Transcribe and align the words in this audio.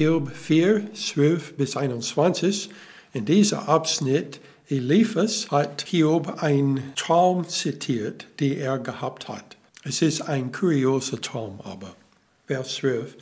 Hiob 0.00 0.34
4, 0.34 0.94
12 0.94 1.56
bis 1.58 1.76
21. 1.76 2.70
In 3.12 3.26
diesem 3.26 3.58
Abschnitt 3.58 4.40
Eliphas 4.70 5.50
hat 5.50 5.82
Hiob 5.82 6.42
ein 6.42 6.94
Traum 6.96 7.46
zitiert, 7.46 8.26
die 8.38 8.56
er 8.56 8.78
gehabt 8.78 9.28
hat. 9.28 9.58
Es 9.84 10.00
ist 10.00 10.22
ein 10.22 10.52
kurioser 10.52 11.20
Traum 11.20 11.60
aber. 11.62 11.94
Vers 12.46 12.76
12. 12.76 13.14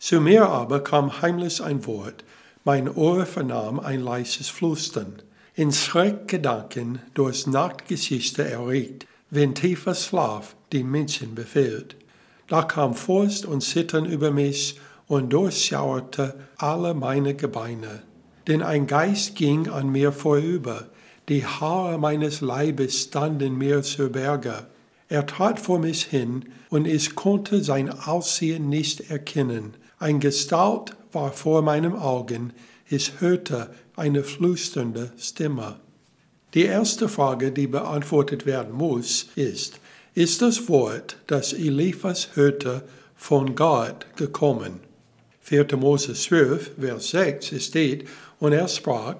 Zu 0.00 0.20
mir 0.20 0.48
aber 0.48 0.82
kam 0.82 1.22
heimlich 1.22 1.62
ein 1.62 1.86
Wort, 1.86 2.24
mein 2.64 2.92
Ohr 2.92 3.24
vernahm 3.24 3.78
ein 3.78 4.00
leises 4.00 4.48
Flüstern. 4.48 5.22
In 5.54 5.70
Schreckgedanken 5.70 6.98
durch 7.14 7.46
Nachtgeschichte 7.46 8.42
erregt, 8.42 9.06
wenn 9.30 9.54
tiefer 9.54 9.94
Schlaf 9.94 10.56
die 10.72 10.82
Menschen 10.82 11.36
befehlt. 11.36 11.94
Da 12.48 12.64
kam 12.64 12.96
Furcht 12.96 13.46
und 13.46 13.60
Zittern 13.60 14.06
über 14.06 14.32
mich 14.32 14.80
und 15.08 15.32
durchschauerte 15.32 16.34
alle 16.56 16.94
meine 16.94 17.34
Gebeine. 17.34 18.02
Denn 18.46 18.62
ein 18.62 18.86
Geist 18.86 19.34
ging 19.34 19.68
an 19.68 19.90
mir 19.90 20.12
vorüber, 20.12 20.86
die 21.28 21.44
Haare 21.44 21.98
meines 21.98 22.40
Leibes 22.40 23.02
standen 23.02 23.58
mir 23.58 23.82
zu 23.82 24.10
Berge. 24.10 24.66
Er 25.08 25.26
trat 25.26 25.60
vor 25.60 25.78
mich 25.78 26.04
hin, 26.04 26.44
und 26.68 26.86
ich 26.86 27.14
konnte 27.14 27.62
sein 27.62 27.90
Aussehen 27.90 28.68
nicht 28.68 29.10
erkennen. 29.10 29.74
Ein 29.98 30.20
Gestalt 30.20 30.96
war 31.12 31.32
vor 31.32 31.62
meinen 31.62 31.94
Augen, 31.94 32.52
ich 32.88 33.20
hörte 33.20 33.70
eine 33.96 34.22
flüsternde 34.22 35.12
Stimme. 35.18 35.76
Die 36.54 36.64
erste 36.64 37.08
Frage, 37.08 37.50
die 37.50 37.66
beantwortet 37.66 38.46
werden 38.46 38.72
muss, 38.72 39.28
ist, 39.34 39.80
ist 40.14 40.42
das 40.42 40.68
Wort, 40.68 41.16
das 41.26 41.52
Eliphas 41.52 42.30
hörte, 42.34 42.82
von 43.16 43.54
Gott 43.54 44.06
gekommen? 44.16 44.80
4. 45.46 45.76
Mose 45.76 46.12
12, 46.12 46.72
Vers 46.76 47.10
6 47.10 47.64
steht, 47.64 48.08
und 48.40 48.52
er 48.52 48.66
sprach, 48.66 49.18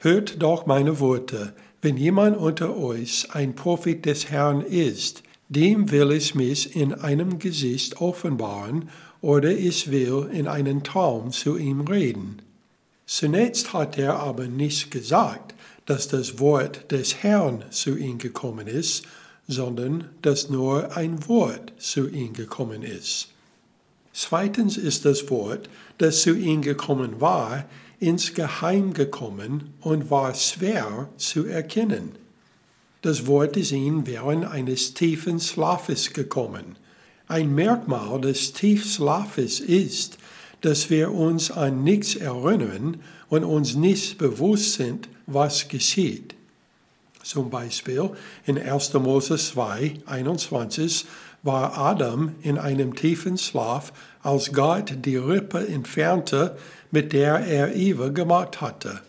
Hört 0.00 0.42
doch 0.42 0.66
meine 0.66 1.00
Worte, 1.00 1.54
wenn 1.80 1.96
jemand 1.96 2.36
unter 2.36 2.76
euch 2.76 3.28
ein 3.32 3.54
Prophet 3.54 4.04
des 4.04 4.30
Herrn 4.30 4.60
ist, 4.60 5.22
dem 5.48 5.90
will 5.90 6.12
ich 6.12 6.34
mich 6.34 6.76
in 6.76 6.92
einem 6.92 7.38
Gesicht 7.38 8.02
offenbaren, 8.02 8.90
oder 9.22 9.50
ich 9.50 9.90
will 9.90 10.28
in 10.30 10.46
einem 10.46 10.82
Traum 10.82 11.30
zu 11.30 11.56
ihm 11.56 11.80
reden. 11.80 12.42
Zunächst 13.06 13.72
hat 13.72 13.96
er 13.96 14.18
aber 14.18 14.48
nicht 14.48 14.90
gesagt, 14.90 15.54
dass 15.86 16.06
das 16.06 16.38
Wort 16.38 16.92
des 16.92 17.22
Herrn 17.22 17.64
zu 17.70 17.96
ihm 17.96 18.18
gekommen 18.18 18.66
ist, 18.66 19.06
sondern 19.48 20.10
dass 20.20 20.50
nur 20.50 20.94
ein 20.98 21.26
Wort 21.28 21.72
zu 21.78 22.10
ihm 22.10 22.34
gekommen 22.34 22.82
ist. 22.82 23.31
Zweitens 24.12 24.76
ist 24.76 25.04
das 25.04 25.30
Wort, 25.30 25.68
das 25.98 26.22
zu 26.22 26.34
ihm 26.34 26.62
gekommen 26.62 27.20
war, 27.20 27.64
ins 27.98 28.34
Geheim 28.34 28.92
gekommen 28.92 29.74
und 29.80 30.10
war 30.10 30.34
schwer 30.34 31.08
zu 31.16 31.46
erkennen. 31.46 32.12
Das 33.02 33.26
Wort 33.26 33.56
ist 33.56 33.72
ihm 33.72 34.06
während 34.06 34.44
eines 34.44 34.94
tiefen 34.94 35.40
Schlafes 35.40 36.12
gekommen. 36.12 36.76
Ein 37.26 37.54
Merkmal 37.54 38.20
des 38.20 38.52
Tiefschlafes 38.52 39.60
ist, 39.60 40.18
dass 40.60 40.90
wir 40.90 41.12
uns 41.12 41.50
an 41.50 41.82
nichts 41.82 42.14
erinnern 42.14 43.00
und 43.28 43.44
uns 43.44 43.74
nicht 43.74 44.18
bewusst 44.18 44.74
sind, 44.74 45.08
was 45.26 45.68
geschieht. 45.68 46.34
Zum 47.22 47.50
Beispiel 47.50 48.10
in 48.46 48.58
1. 48.58 48.94
Mose 48.94 49.36
2, 49.36 49.94
21 50.06 51.06
war 51.42 51.76
Adam 51.76 52.34
in 52.42 52.58
einem 52.58 52.94
tiefen 52.94 53.36
Schlaf, 53.36 53.92
als 54.22 54.52
Gott 54.52 54.94
die 55.04 55.16
Rippe 55.16 55.66
entfernte, 55.66 56.56
mit 56.90 57.12
der 57.12 57.40
er 57.40 57.74
Eva 57.74 58.08
gemacht 58.08 58.60
hatte. 58.60 59.00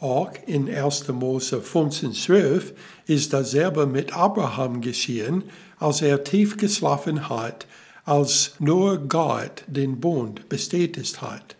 Auch 0.00 0.30
in 0.46 0.72
1. 0.72 1.08
Mose 1.08 1.60
15, 1.60 2.12
12 2.12 2.72
ist 3.06 3.32
dasselbe 3.32 3.86
mit 3.86 4.14
Abraham 4.14 4.80
geschehen, 4.80 5.42
als 5.80 6.02
er 6.02 6.22
tief 6.22 6.56
geschlafen 6.56 7.28
hat, 7.28 7.66
als 8.04 8.52
nur 8.60 8.98
Gott 8.98 9.64
den 9.66 10.00
Bund 10.00 10.48
bestätigt 10.48 11.20
hat. 11.20 11.56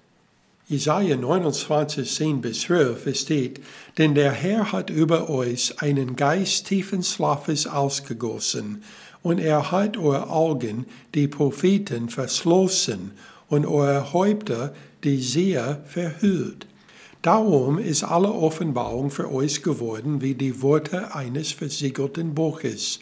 Jesaja 0.68 1.16
29, 1.16 2.14
10 2.14 2.40
bis 2.42 2.60
12 2.60 3.18
steht, 3.18 3.60
denn 3.96 4.14
der 4.14 4.32
Herr 4.32 4.70
hat 4.70 4.90
über 4.90 5.30
euch 5.30 5.80
einen 5.80 6.14
Geist 6.14 6.66
tiefen 6.66 7.02
Schlafes 7.02 7.66
ausgegossen, 7.66 8.84
und 9.28 9.40
er 9.40 9.70
hat 9.70 9.98
eure 9.98 10.30
Augen, 10.30 10.86
die 11.14 11.28
Propheten, 11.28 12.08
verschlossen 12.08 13.10
und 13.50 13.66
eure 13.66 14.14
Häupter, 14.14 14.72
die 15.04 15.20
Seher, 15.20 15.82
verhüllt. 15.84 16.66
Darum 17.20 17.78
ist 17.78 18.04
alle 18.04 18.32
Offenbarung 18.32 19.10
für 19.10 19.30
euch 19.30 19.62
geworden 19.62 20.22
wie 20.22 20.34
die 20.34 20.62
Worte 20.62 21.14
eines 21.14 21.52
versiegelten 21.52 22.34
Buches. 22.34 23.00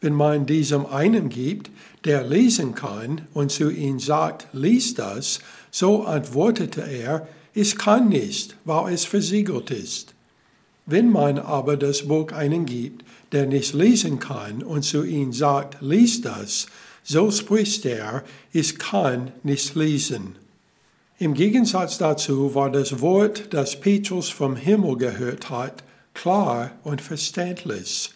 Wenn 0.00 0.14
man 0.14 0.46
diesem 0.46 0.84
einen 0.84 1.28
gibt, 1.28 1.70
der 2.04 2.24
lesen 2.24 2.74
kann 2.74 3.28
und 3.32 3.52
zu 3.52 3.70
ihm 3.70 4.00
sagt, 4.00 4.48
lies 4.52 4.94
das, 4.94 5.38
so 5.70 6.02
antwortete 6.02 6.80
er, 6.80 7.28
ich 7.54 7.78
kann 7.78 8.08
nicht, 8.08 8.56
weil 8.64 8.92
es 8.94 9.04
versiegelt 9.04 9.70
ist. 9.70 10.12
Wenn 10.86 11.10
man 11.10 11.38
aber 11.38 11.76
das 11.76 12.08
Buch 12.08 12.32
einen 12.32 12.66
gibt, 12.66 13.04
der 13.30 13.46
nicht 13.46 13.72
lesen 13.74 14.18
kann 14.18 14.62
und 14.62 14.82
zu 14.82 15.04
ihm 15.04 15.32
sagt, 15.32 15.78
lies 15.80 16.20
das, 16.20 16.66
so 17.04 17.30
spricht 17.30 17.84
er, 17.84 18.24
ich 18.52 18.78
kann 18.78 19.32
nicht 19.42 19.74
lesen. 19.74 20.36
Im 21.18 21.34
Gegensatz 21.34 21.98
dazu 21.98 22.54
war 22.54 22.70
das 22.70 23.00
Wort, 23.00 23.54
das 23.54 23.78
Petrus 23.78 24.28
vom 24.28 24.56
Himmel 24.56 24.96
gehört 24.96 25.50
hat, 25.50 25.84
klar 26.14 26.72
und 26.82 27.00
verständlich. 27.00 28.10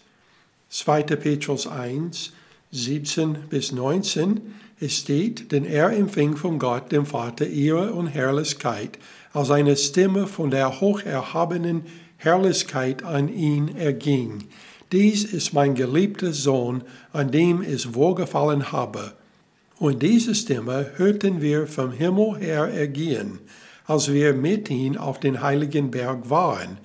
2. 0.69 1.03
Petrus 1.03 1.67
1, 1.67 2.33
17 2.71 3.37
bis 3.49 3.71
19, 3.71 4.41
es 4.79 4.97
steht, 4.97 5.51
denn 5.51 5.65
er 5.65 5.91
empfing 5.91 6.35
von 6.35 6.59
Gott, 6.59 6.91
dem 6.91 7.05
Vater, 7.05 7.47
Ehre 7.47 7.93
und 7.93 8.07
Herrlichkeit, 8.07 8.99
als 9.33 9.51
eine 9.51 9.75
Stimme 9.77 10.27
von 10.27 10.51
der 10.51 10.81
hocherhabenen 10.81 11.85
Herrlichkeit 12.17 13.03
an 13.03 13.29
ihn 13.29 13.75
erging. 13.77 14.43
Dies 14.91 15.23
ist 15.23 15.53
mein 15.53 15.75
geliebter 15.75 16.33
Sohn, 16.33 16.83
an 17.13 17.31
dem 17.31 17.61
ich 17.61 17.93
wohlgefallen 17.93 18.71
habe. 18.71 19.13
Und 19.79 20.01
diese 20.01 20.33
Stimme 20.33 20.91
hörten 20.95 21.41
wir 21.41 21.67
vom 21.67 21.91
Himmel 21.91 22.37
her 22.37 22.63
ergehen, 22.63 23.39
als 23.85 24.11
wir 24.11 24.33
mit 24.33 24.69
ihm 24.69 24.97
auf 24.97 25.19
den 25.19 25.41
heiligen 25.41 25.91
Berg 25.91 26.29
waren. 26.29 26.77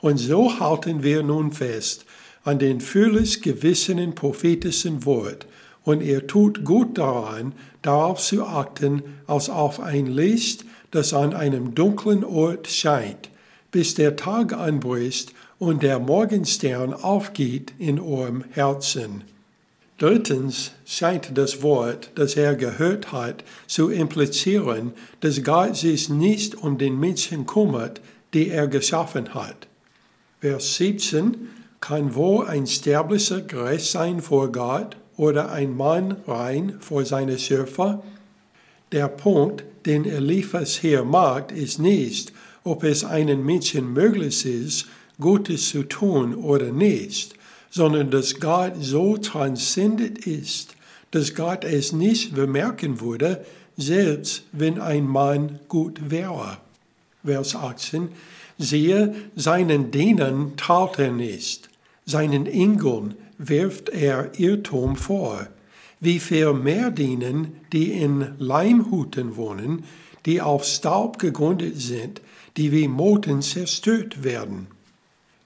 Und 0.00 0.18
so 0.18 0.60
halten 0.60 1.02
wir 1.02 1.22
nun 1.22 1.52
fest 1.52 2.04
an 2.44 2.60
den 2.60 2.80
völlig 2.80 3.42
gewissenen 3.42 4.14
prophetischen 4.14 5.04
Wort, 5.04 5.46
und 5.82 6.00
ihr 6.00 6.26
tut 6.26 6.64
gut 6.64 6.98
daran, 6.98 7.52
darauf 7.82 8.20
zu 8.20 8.44
achten, 8.44 9.02
als 9.26 9.50
auf 9.50 9.80
ein 9.80 10.06
Licht, 10.06 10.64
das 10.90 11.12
an 11.12 11.34
einem 11.34 11.74
dunklen 11.74 12.24
Ort 12.24 12.68
scheint, 12.68 13.30
bis 13.76 13.94
der 13.94 14.16
Tag 14.16 14.54
anbricht 14.54 15.34
und 15.58 15.82
der 15.82 15.98
Morgenstern 15.98 16.94
aufgeht 16.94 17.74
in 17.78 18.00
eurem 18.00 18.42
Herzen. 18.52 19.22
Drittens 19.98 20.72
scheint 20.86 21.36
das 21.36 21.62
Wort, 21.62 22.10
das 22.14 22.36
er 22.36 22.54
gehört 22.54 23.12
hat, 23.12 23.44
zu 23.66 23.90
implizieren, 23.90 24.94
dass 25.20 25.44
Gott 25.44 25.76
sich 25.76 26.08
nicht 26.08 26.54
um 26.54 26.78
den 26.78 26.98
Menschen 26.98 27.44
kümmert, 27.44 28.00
die 28.32 28.48
er 28.48 28.66
geschaffen 28.66 29.34
hat. 29.34 29.68
Vers 30.40 30.76
17 30.76 31.36
kann 31.78 32.14
wohl 32.14 32.46
ein 32.46 32.66
Sterblicher 32.66 33.42
gerecht 33.42 33.90
sein 33.90 34.22
vor 34.22 34.52
Gott 34.52 34.96
oder 35.18 35.52
ein 35.52 35.76
Mann 35.76 36.16
rein 36.26 36.76
vor 36.80 37.04
seine 37.04 37.38
Schöpfer? 37.38 38.02
Der 38.92 39.08
Punkt, 39.08 39.64
den 39.84 40.06
Eliphas 40.06 40.78
hier 40.78 41.04
macht, 41.04 41.52
ist 41.52 41.78
nicht, 41.78 42.32
ob 42.66 42.82
es 42.82 43.04
einem 43.04 43.46
Menschen 43.46 43.92
möglich 43.92 44.44
ist, 44.44 44.86
Gutes 45.20 45.70
zu 45.70 45.84
tun 45.84 46.34
oder 46.34 46.72
nicht, 46.72 47.34
sondern 47.70 48.10
dass 48.10 48.40
Gott 48.40 48.74
so 48.80 49.16
transzendent 49.16 50.26
ist, 50.26 50.74
dass 51.10 51.34
Gott 51.34 51.64
es 51.64 51.92
nicht 51.92 52.34
bemerken 52.34 53.00
würde, 53.00 53.44
selbst 53.76 54.42
wenn 54.52 54.80
ein 54.80 55.06
Mann 55.06 55.60
gut 55.68 56.10
wäre. 56.10 56.58
Vers 57.24 57.54
18. 57.54 58.08
Siehe, 58.58 59.14
seinen 59.36 59.90
Dienern 59.90 60.56
traut 60.56 60.98
er 60.98 61.12
nicht, 61.12 61.68
seinen 62.04 62.46
Engeln 62.46 63.14
wirft 63.38 63.90
er 63.90 64.38
Irrtum 64.38 64.96
vor. 64.96 65.46
Wie 66.00 66.18
viel 66.18 66.52
mehr 66.52 66.90
dienen, 66.90 67.60
die 67.72 67.92
in 67.92 68.34
Leimhuten 68.38 69.36
wohnen, 69.36 69.84
die 70.26 70.42
auf 70.42 70.64
Staub 70.64 71.18
gegründet 71.18 71.80
sind, 71.80 72.20
die 72.56 72.72
wie 72.72 72.88
Moten 72.88 73.42
zerstört 73.42 74.22
werden. 74.24 74.66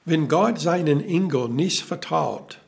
Wenn 0.05 0.29
Gott 0.29 0.59
seinen 0.59 1.05
Engel 1.05 1.49
nicht 1.49 1.83
vertraut 1.83 2.59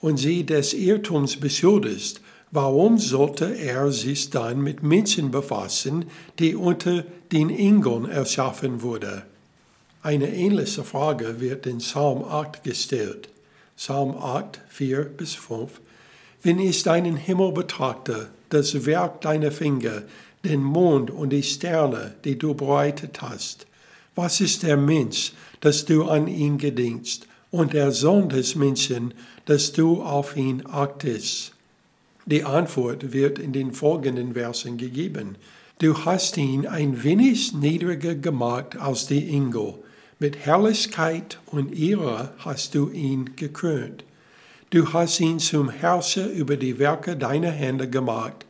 und 0.00 0.18
sie 0.18 0.44
des 0.44 0.74
Irrtums 0.74 1.36
beschuldigt, 1.36 2.20
Warum 2.54 2.98
sollte 2.98 3.46
er 3.46 3.90
sich 3.92 4.28
dann 4.28 4.60
mit 4.60 4.82
Menschen 4.82 5.30
befassen, 5.30 6.04
die 6.38 6.54
unter 6.54 7.02
den 7.32 7.48
Engeln 7.48 8.04
erschaffen 8.04 8.82
wurden? 8.82 9.22
Eine 10.02 10.28
ähnliche 10.28 10.84
Frage 10.84 11.40
wird 11.40 11.66
in 11.66 11.78
Psalm 11.78 12.22
8 12.22 12.62
gestellt. 12.62 13.30
Psalm 13.78 14.18
8, 14.18 14.60
4 14.68 15.04
bis 15.04 15.34
5. 15.34 15.80
Wenn 16.42 16.58
ich 16.58 16.82
deinen 16.82 17.16
Himmel 17.16 17.52
betrachte, 17.52 18.28
das 18.50 18.84
Werk 18.84 19.22
deiner 19.22 19.50
Finger, 19.50 20.02
den 20.44 20.62
Mond 20.62 21.10
und 21.10 21.30
die 21.30 21.42
Sterne, 21.42 22.14
die 22.24 22.38
du 22.38 22.54
bereitet 22.54 23.22
hast, 23.22 23.66
was 24.14 24.40
ist 24.40 24.62
der 24.62 24.76
Mensch, 24.76 25.32
dass 25.60 25.84
du 25.84 26.04
an 26.04 26.26
ihn 26.26 26.58
gedenkst, 26.58 27.26
und 27.50 27.74
der 27.74 27.92
Sohn 27.92 28.28
des 28.28 28.56
Menschen, 28.56 29.14
dass 29.44 29.72
du 29.72 30.02
auf 30.02 30.36
ihn 30.36 30.64
achtest? 30.66 31.52
Die 32.26 32.44
Antwort 32.44 33.12
wird 33.12 33.38
in 33.38 33.52
den 33.52 33.72
folgenden 33.72 34.34
Versen 34.34 34.76
gegeben. 34.76 35.36
Du 35.78 36.04
hast 36.04 36.36
ihn 36.36 36.66
ein 36.66 37.02
wenig 37.02 37.52
niedriger 37.52 38.14
gemacht 38.14 38.76
als 38.76 39.06
die 39.06 39.28
Engel. 39.28 39.74
Mit 40.18 40.38
Herrlichkeit 40.46 41.40
und 41.46 41.76
Ehre 41.76 42.32
hast 42.38 42.74
du 42.74 42.90
ihn 42.90 43.34
gekrönt. 43.36 44.04
Du 44.70 44.92
hast 44.92 45.20
ihn 45.20 45.38
zum 45.38 45.68
Herrscher 45.68 46.30
über 46.30 46.56
die 46.56 46.78
Werke 46.78 47.16
deiner 47.16 47.50
Hände 47.50 47.90
gemacht. 47.90 48.46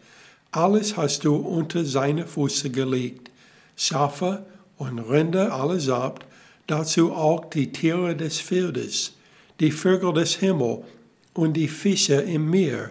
Alles 0.55 0.99
hast 0.99 1.25
du 1.25 1.35
unter 1.37 1.83
seine 1.83 2.27
Füße 2.27 2.69
gelegt. 2.69 3.31
Schafe 3.75 4.45
und 4.77 4.99
Rinder 4.99 5.51
allesamt, 5.55 6.27
dazu 6.67 7.13
auch 7.13 7.47
die 7.47 7.73
Tiere 7.73 8.15
des 8.15 8.39
Feldes, 8.39 9.15
die 9.61 9.71
Vögel 9.71 10.13
des 10.13 10.37
Himmels 10.37 10.85
und 11.33 11.55
die 11.55 11.69
Fische 11.69 12.17
im 12.17 12.51
Meer, 12.51 12.91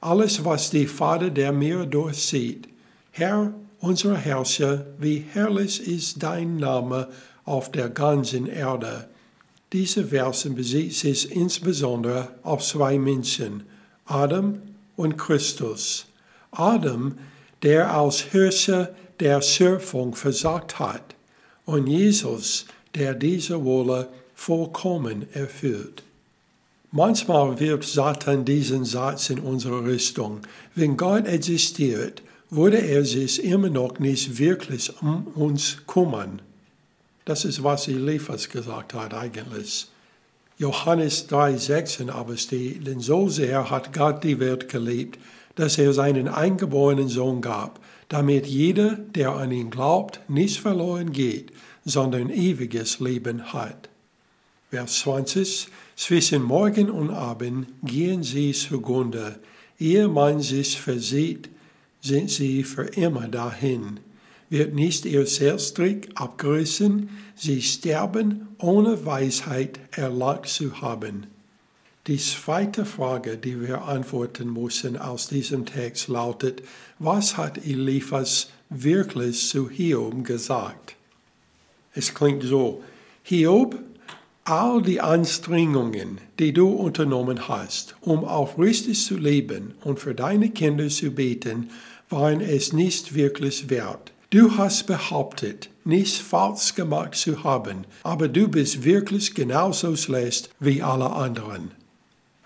alles, 0.00 0.44
was 0.44 0.70
die 0.70 0.86
Vater 0.86 1.30
der 1.30 1.50
Meer 1.50 1.84
durchsieht. 1.84 2.68
Herr, 3.10 3.52
unser 3.80 4.16
Herrscher, 4.16 4.86
wie 5.00 5.24
herrlich 5.32 5.84
ist 5.84 6.22
dein 6.22 6.58
Name 6.58 7.08
auf 7.44 7.72
der 7.72 7.88
ganzen 7.88 8.46
Erde. 8.46 9.08
Diese 9.72 10.06
Verse 10.06 10.48
bezieht 10.48 10.94
sich 10.94 11.34
insbesondere 11.34 12.28
auf 12.44 12.62
zwei 12.62 13.00
Menschen, 13.00 13.64
Adam 14.06 14.62
und 14.96 15.16
Christus. 15.16 16.06
Adam, 16.52 17.18
der 17.62 17.92
als 17.92 18.32
Herrscher 18.32 18.94
der 19.20 19.42
Schöpfung 19.42 20.14
versagt 20.14 20.78
hat, 20.78 21.14
und 21.66 21.86
Jesus, 21.86 22.66
der 22.94 23.14
diese 23.14 23.64
Wolle 23.64 24.08
vollkommen 24.34 25.26
erfüllt. 25.32 26.02
Manchmal 26.92 27.60
wirft 27.60 27.88
Satan 27.88 28.44
diesen 28.44 28.84
Satz 28.84 29.30
in 29.30 29.38
unsere 29.38 29.84
Richtung. 29.86 30.40
Wenn 30.74 30.96
Gott 30.96 31.26
existiert, 31.26 32.22
würde 32.50 32.78
er 32.78 33.04
sich 33.04 33.44
immer 33.44 33.70
noch 33.70 34.00
nicht 34.00 34.38
wirklich 34.38 34.92
um 35.00 35.28
uns 35.36 35.76
kümmern. 35.86 36.42
Das 37.24 37.44
ist, 37.44 37.62
was 37.62 37.86
Eliphas 37.86 38.48
gesagt 38.48 38.94
hat 38.94 39.14
eigentlich. 39.14 39.86
Johannes 40.58 41.28
3,16 41.28 42.10
aber 42.10 42.36
steht, 42.36 42.86
denn 42.86 42.98
so 42.98 43.28
sehr 43.28 43.70
hat 43.70 43.92
Gott 43.92 44.24
die 44.24 44.40
Welt 44.40 44.68
geliebt, 44.68 45.18
dass 45.60 45.76
er 45.76 45.92
seinen 45.92 46.26
eingeborenen 46.26 47.08
Sohn 47.08 47.42
gab, 47.42 47.80
damit 48.08 48.46
jeder, 48.46 48.92
der 48.96 49.32
an 49.32 49.52
ihn 49.52 49.68
glaubt, 49.68 50.20
nicht 50.26 50.58
verloren 50.58 51.12
geht, 51.12 51.52
sondern 51.84 52.30
ewiges 52.30 52.98
Leben 52.98 53.52
hat. 53.52 53.90
Vers 54.70 55.00
20, 55.00 55.68
zwischen 55.96 56.42
Morgen 56.42 56.88
und 56.88 57.10
Abend 57.10 57.66
gehen 57.82 58.22
sie 58.22 58.52
zugrunde. 58.52 59.38
Ehe 59.78 60.08
man 60.08 60.40
sich 60.40 60.80
versieht, 60.80 61.50
sind 62.00 62.30
sie 62.30 62.64
für 62.64 62.84
immer 62.84 63.28
dahin. 63.28 64.00
Wird 64.48 64.74
nicht 64.74 65.04
ihr 65.04 65.26
Selbsttrick 65.26 66.08
abgerissen, 66.14 67.10
sie 67.34 67.60
sterben, 67.60 68.48
ohne 68.58 69.04
Weisheit 69.04 69.78
erlangt 69.90 70.46
zu 70.46 70.80
haben. 70.80 71.26
Die 72.10 72.18
zweite 72.18 72.84
Frage, 72.84 73.36
die 73.36 73.60
wir 73.60 73.82
antworten 73.82 74.52
müssen 74.52 74.96
aus 74.98 75.28
diesem 75.28 75.64
Text 75.64 76.08
lautet, 76.08 76.60
was 76.98 77.36
hat 77.36 77.64
Eliphas 77.64 78.50
wirklich 78.68 79.48
zu 79.48 79.70
Hiob 79.70 80.24
gesagt? 80.24 80.96
Es 81.94 82.12
klingt 82.12 82.42
so, 82.42 82.82
Hiob 83.22 83.78
all 84.42 84.82
die 84.82 85.00
Anstrengungen, 85.00 86.18
die 86.40 86.52
du 86.52 86.70
unternommen 86.70 87.46
hast, 87.46 87.94
um 88.00 88.24
aufrichtig 88.24 89.04
zu 89.04 89.16
leben 89.16 89.74
und 89.82 90.00
für 90.00 90.16
deine 90.16 90.50
Kinder 90.50 90.88
zu 90.88 91.12
beten, 91.12 91.70
waren 92.08 92.40
es 92.40 92.72
nicht 92.72 93.14
wirklich 93.14 93.70
wert. 93.70 94.10
Du 94.30 94.56
hast 94.56 94.88
behauptet, 94.88 95.70
nichts 95.84 96.18
falsch 96.18 96.74
gemacht 96.74 97.14
zu 97.14 97.44
haben, 97.44 97.84
aber 98.02 98.26
du 98.26 98.48
bist 98.48 98.82
wirklich 98.82 99.36
genauso 99.36 99.94
schlecht 99.94 100.50
wie 100.58 100.82
alle 100.82 101.10
anderen. 101.10 101.70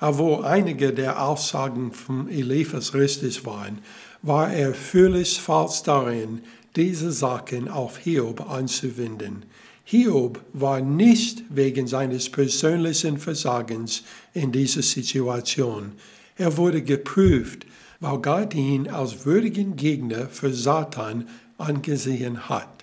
Obwohl 0.07 0.45
einige 0.45 0.93
der 0.93 1.23
Aussagen 1.23 1.91
von 1.91 2.29
Eliphas 2.29 2.93
richtig 2.93 3.47
waren, 3.47 3.79
war 4.21 4.53
er 4.53 4.75
völlig 4.75 5.41
falsch 5.41 5.83
darin, 5.83 6.43
diese 6.77 7.11
Sachen 7.11 7.71
auf 7.71 7.97
Hiob 7.97 8.51
anzuwenden. 8.51 9.47
Hiob 9.83 10.43
war 10.53 10.83
nicht 10.83 11.45
wegen 11.49 11.87
seines 11.87 12.29
persönlichen 12.29 13.17
Versagens 13.17 14.03
in 14.35 14.53
dieser 14.53 14.83
Situation. 14.83 15.93
Er 16.37 16.55
wurde 16.59 16.83
geprüft, 16.83 17.65
weil 18.01 18.19
Gott 18.19 18.55
ihn 18.55 18.91
als 18.91 19.25
würdigen 19.25 19.75
Gegner 19.75 20.29
für 20.29 20.53
Satan 20.53 21.27
angesehen 21.57 22.51
hat. 22.51 22.69